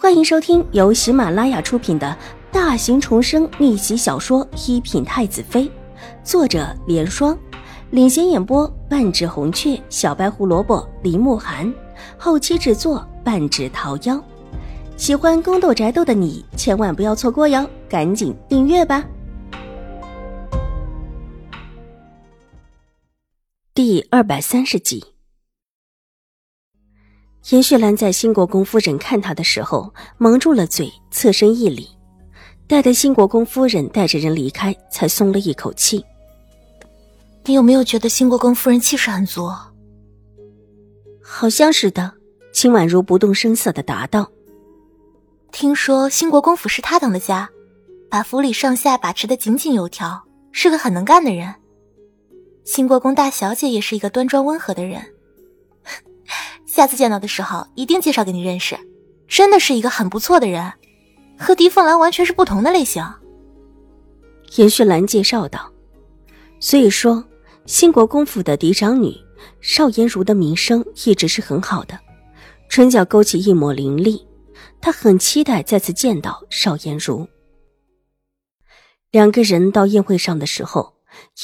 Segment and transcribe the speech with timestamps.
[0.00, 2.16] 欢迎收听由喜马拉雅出品的
[2.52, 5.64] 大型重生逆袭小说《一品太子妃》，
[6.22, 7.36] 作者：莲霜，
[7.90, 11.74] 领衔演播：半指红雀、小白胡萝卜、林慕寒，
[12.16, 14.22] 后期制作：半指桃夭。
[14.96, 19.04] 喜欢宫斗宅斗的你千万不要错过哟，赶紧订阅吧！
[23.74, 25.04] 第二百三十集。
[27.50, 31.88] 严雪兰在新国公夫人看她的时候，蒙住了嘴，侧身一礼，
[32.66, 36.04] 待得新国公夫人带着人离开，才松了一口气。
[37.46, 39.50] 你有没有觉得新国公夫人气势很足？
[41.22, 42.12] 好像是的。
[42.52, 44.30] 秦婉如不动声色的答道
[45.52, 47.48] ：“听说新国公府是他当的家，
[48.10, 51.54] 把府里上下把持的井井有条，是个很能干的人。
[52.64, 55.00] 新国公大小姐也是一个端庄温和的人。”
[56.78, 58.78] 下次见到的时候，一定介绍给你认识。
[59.26, 60.72] 真的是一个很不错的人，
[61.36, 63.04] 和狄凤兰完全是不同的类型。
[64.54, 65.72] 严雪兰介绍道
[66.62, 67.24] ：“所以说，
[67.66, 69.12] 兴国公府的嫡长女
[69.60, 71.98] 邵颜如的名声一直是很好的。”
[72.70, 74.24] 唇角勾起一抹凌厉，
[74.80, 77.26] 她很期待再次见到邵颜如。
[79.10, 80.94] 两个人到宴会上的时候，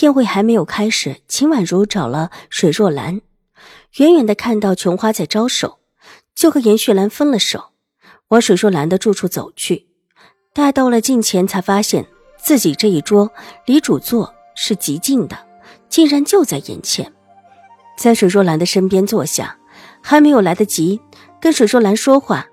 [0.01, 3.21] 宴会还没有开始，秦婉如找了水若兰。
[3.99, 5.79] 远远的看到琼花在招手，
[6.35, 7.71] 就和严旭兰分了手，
[8.29, 9.87] 往水若兰的住处走去。
[10.53, 12.07] 待到了近前，才发现
[12.37, 13.31] 自己这一桌
[13.67, 15.37] 离主座是极近的，
[15.89, 17.13] 竟然就在眼前，
[17.97, 19.59] 在水若兰的身边坐下。
[20.07, 21.01] 还没有来得及
[21.41, 22.47] 跟水若兰说话，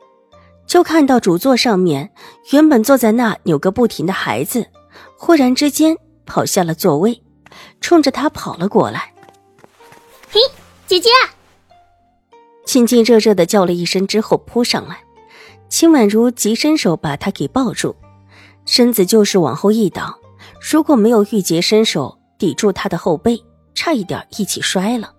[0.66, 2.12] 就看到主座上面
[2.53, 4.67] 原本坐在那扭个不停的孩子，
[5.17, 7.22] 忽然之间跑下了座位，
[7.81, 9.14] 冲着他跑了过来。
[10.30, 10.39] 嘿！
[10.92, 11.09] 姐姐，
[12.66, 15.02] 亲亲热热的叫了一声之后扑上来，
[15.70, 17.95] 秦婉如急伸手把他给抱住，
[18.66, 20.19] 身子就是往后一倒，
[20.59, 23.41] 如果没有玉洁伸手抵住他的后背，
[23.74, 25.13] 差一点一起摔了。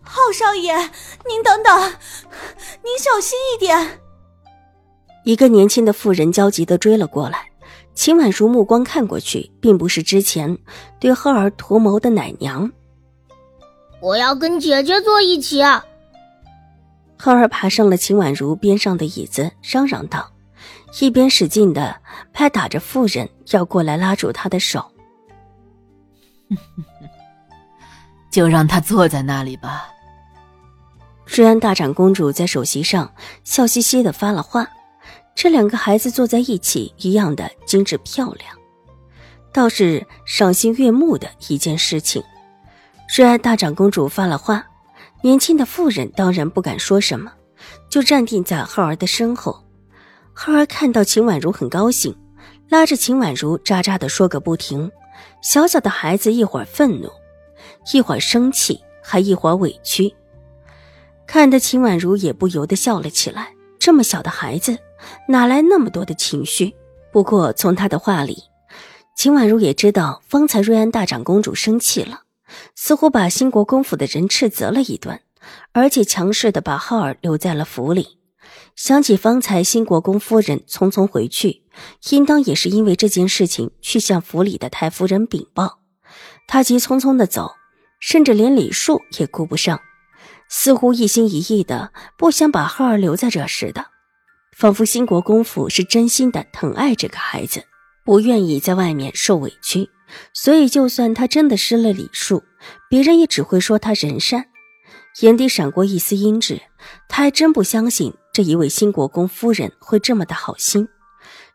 [0.00, 0.74] 浩少爷，
[1.28, 1.78] 您等等，
[2.82, 4.00] 您小心一点！
[5.26, 7.50] 一个年轻的妇人焦急的追了过来，
[7.94, 10.56] 秦婉如目光看过去，并不是之前
[10.98, 12.72] 对赫儿图谋的奶娘。
[14.00, 15.62] 我要跟姐姐坐一起。
[17.16, 20.30] 浩儿爬上了秦婉如边上的椅子，嚷嚷道，
[21.00, 22.00] 一边使劲的
[22.32, 24.84] 拍打着妇人，要过来拉住她的手。
[28.30, 29.88] 就让她坐在那里吧。
[31.26, 34.66] 瑞安大长公主在首席上笑嘻嘻的发了话，
[35.34, 38.56] 这两个孩子坐在一起，一样的精致漂亮，
[39.52, 42.22] 倒是赏心悦目的一件事情。
[43.16, 44.64] 瑞安大长公主发了话，
[45.22, 47.32] 年轻的妇人当然不敢说什么，
[47.88, 49.64] 就站定在浩儿的身后。
[50.34, 52.14] 浩儿看到秦婉如很高兴，
[52.68, 54.90] 拉着秦婉如喳喳的说个不停。
[55.42, 57.10] 小小的孩子一会儿愤怒，
[57.92, 60.14] 一会儿生气，还一会儿委屈，
[61.26, 63.52] 看得秦婉如也不由得笑了起来。
[63.78, 64.78] 这么小的孩子，
[65.28, 66.74] 哪来那么多的情绪？
[67.10, 68.44] 不过从他的话里，
[69.16, 72.20] 秦婉如也知道，方才瑞安大长公主生气了。
[72.74, 75.20] 似乎把兴国公府的人斥责了一顿，
[75.72, 78.18] 而且强势的把浩儿留在了府里。
[78.74, 81.64] 想起方才兴国公夫人匆匆回去，
[82.10, 85.80] 应当也是因为这件事情去向府里的太夫人禀报。
[86.46, 87.52] 他急匆匆的走，
[88.00, 89.80] 甚至连礼数也顾不上，
[90.48, 93.86] 似乎一心一意的不想把浩儿留在这似的，
[94.56, 97.64] 仿佛兴国公府是真心的疼爱这个孩子，
[98.04, 99.90] 不愿意在外面受委屈。
[100.32, 102.42] 所以，就算他真的失了礼数，
[102.88, 104.46] 别人也只会说他人善。
[105.20, 106.60] 眼底闪过一丝阴鸷，
[107.08, 110.88] 他还真不相信这一位新国公夫人会这么的好心，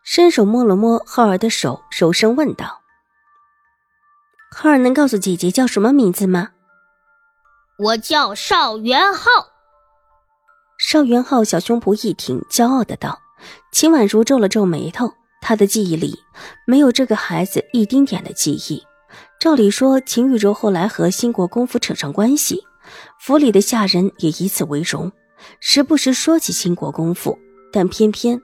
[0.02, 2.82] 伸手摸了摸浩儿的手，柔声问道
[4.54, 6.50] ：“浩儿，能告诉姐姐叫什么名字吗
[7.78, 9.30] ？”“我叫邵元浩。”
[10.78, 13.20] 邵元浩小胸脯一挺，骄傲的道。
[13.72, 15.12] 秦婉如皱了皱眉头。
[15.46, 16.18] 他的记忆里
[16.66, 18.82] 没有这个孩子一丁点的记忆。
[19.38, 22.62] 照理说，秦玉柔后来和兴国公府扯上关系，
[23.20, 25.12] 府里的下人也以此为荣，
[25.60, 27.38] 时不时说起兴国公府。
[27.70, 28.40] 但偏偏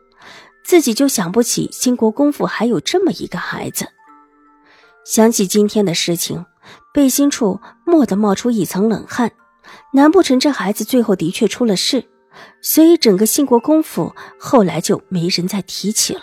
[0.62, 3.86] 自己就想不起兴国公府还有这么一个孩子。
[5.06, 6.44] 想起今天的事情，
[6.92, 9.32] 背心处蓦地冒出一层冷汗。
[9.94, 12.04] 难不成这孩子最后的确出了事？
[12.60, 16.22] 所以整个兴国公府后来就没人再提起了。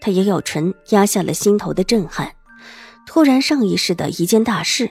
[0.00, 2.32] 他咬咬唇，压下了心头的震撼。
[3.06, 4.90] 突然，上一世的一件大事，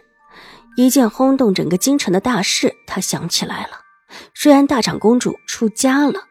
[0.75, 3.81] 一件轰动整个京城的大事，他想起来了：
[4.41, 6.25] 瑞安大长公主出家了。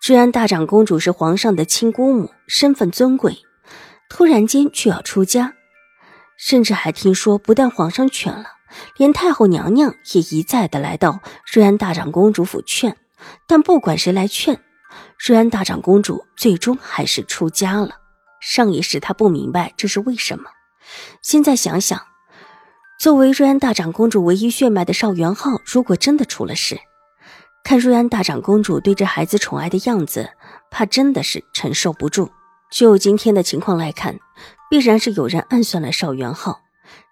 [0.00, 3.38] 虽然大长公主是皇上的亲姑母，身份尊贵，
[4.10, 5.54] 突然间却要出家，
[6.36, 8.44] 甚至还听说，不但皇上劝了，
[8.96, 11.20] 连太后娘娘也一再的来到
[11.52, 12.96] 瑞安大长公主府劝。
[13.46, 14.60] 但不管谁来劝，
[15.18, 17.96] 瑞安大长公主最终还是出家了。
[18.40, 20.50] 上一世她不明白这是为什么，
[21.22, 22.00] 现在想想，
[22.98, 26.78] 作为瑞安大长公主唯一血脉的邵元浩，如果真的出了事，
[27.64, 30.30] 看瑞安大长公主对这孩子宠爱的样子，
[30.70, 32.30] 怕真的是承受不住。
[32.70, 34.18] 就今天的情况来看，
[34.68, 36.60] 必然是有人暗算了邵元浩，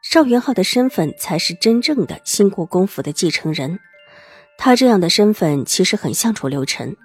[0.03, 3.79] 邵元浩的身份才是真正的新国公府的继承人。
[4.59, 6.97] 他这样的身份其实很像楚留臣，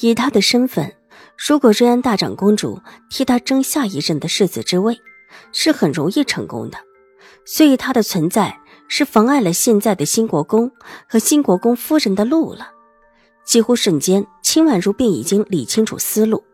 [0.00, 0.94] 以他的身份，
[1.36, 5.00] 如果瑞安大长公主替他争下一任的世子之位，
[5.52, 6.78] 是很容易成功的。
[7.44, 10.70] 所以他的存在是妨碍了现在的新国公
[11.08, 12.70] 和新国公夫人的路了。
[13.44, 16.44] 几乎瞬间，秦婉如便已经理清楚思路。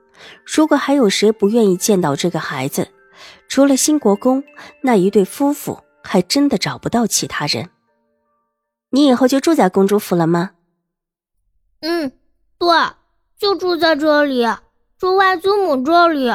[0.46, 2.88] 如果还有谁不愿意见到这个孩子，
[3.48, 4.42] 除了新国公
[4.82, 7.68] 那一对夫妇，还真的找不到其他人。
[8.90, 10.52] 你以后就住在公主府了吗？
[11.80, 12.12] 嗯，
[12.58, 12.68] 对，
[13.38, 14.46] 就住在这里，
[14.98, 16.32] 住外祖母这里。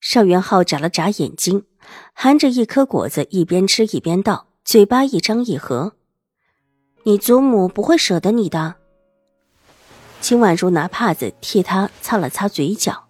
[0.00, 1.66] 邵元浩眨了眨眼睛，
[2.14, 5.92] 含着一颗果子，一边吃一边道，嘴巴一张一合
[7.04, 8.76] ：“你祖母不会舍得你的。”
[10.22, 13.08] 秦婉如拿帕子替他擦了擦嘴角。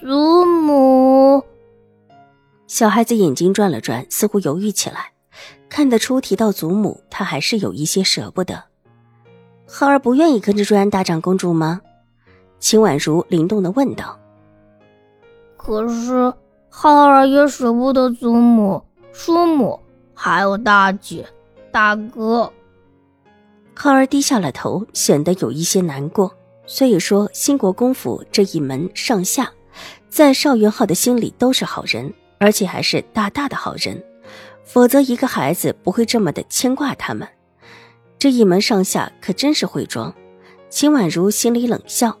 [0.00, 1.44] 祖母，
[2.68, 5.12] 小孩子眼睛转了转，似乎犹豫起来。
[5.68, 8.71] 看得出提到祖母，他还是有一些舍不得。
[9.74, 11.80] 浩儿不愿意跟着瑞安大长公主吗？
[12.60, 14.18] 秦婉如灵动的问道。
[15.56, 16.30] 可是
[16.68, 18.84] 浩儿也舍不得祖母、
[19.14, 19.80] 叔母，
[20.12, 21.26] 还有大姐、
[21.70, 22.52] 大哥。
[23.74, 26.30] 浩儿低下了头，显得有一些难过。
[26.66, 29.50] 所以说，兴国公府这一门上下，
[30.10, 34.04] 在邵元浩的心里都是好人，而且还是大大的好人。
[34.64, 37.26] 否则，一个孩子不会这么的牵挂他们。
[38.22, 40.14] 这一门上下可真是会装。
[40.70, 42.20] 秦婉如心里冷笑，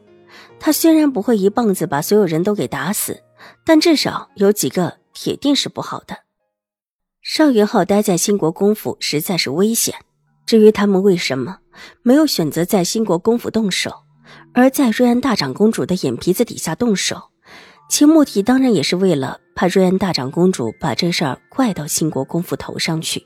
[0.58, 3.22] 她虽然不会一棒子把所有人都给打死，
[3.64, 6.16] 但至少有几个铁定是不好的。
[7.22, 9.94] 邵元浩待在兴国公府实在是危险。
[10.44, 11.58] 至于他们为什么
[12.02, 13.92] 没有选择在兴国公府动手，
[14.54, 17.30] 而在瑞安大长公主的眼皮子底下动手，
[17.88, 23.24] 其目的当然也是为了怕瑞安大长公主把这事儿怪到兴国公府头上去。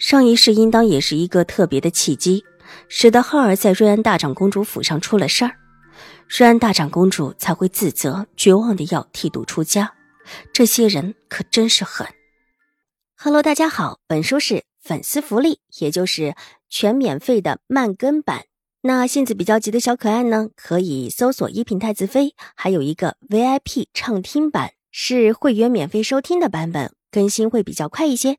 [0.00, 2.42] 上一世应当也是一个特别的契机，
[2.88, 5.56] 使得浩儿在瑞安大长公主府上出了事儿，
[6.26, 9.92] 瑞安大长公主才会自责、绝望的要剃度出家。
[10.54, 12.06] 这些人可真是狠。
[13.14, 14.64] Hello，大家好，本书是。
[14.82, 16.34] 粉丝福利，也就是
[16.70, 18.44] 全免费的慢更版。
[18.80, 28.38] 那性子比较急的小可爱呢，可以搜索“一品太子妃”，还有一个 VIP 畅听版，是会员免费收听的版本，更新会比较快一些。